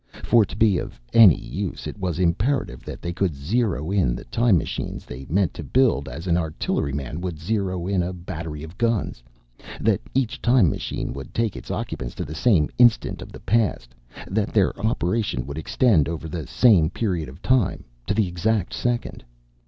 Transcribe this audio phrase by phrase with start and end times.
[0.23, 4.23] For to be of any use, it was imperative that they could zero in the
[4.23, 8.79] time machines they meant to build as an artilleryman would zero in a battery of
[8.79, 9.21] guns,
[9.79, 13.93] that each time machine would take its occupants to the same instant of the past,
[14.27, 19.23] that their operation would extend over the same period of time, to the exact second.